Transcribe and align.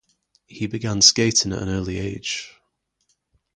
He 0.47 0.65
began 0.65 1.03
skating 1.03 1.53
at 1.53 1.61
an 1.61 1.69
early 1.69 1.99
age. 1.99 2.55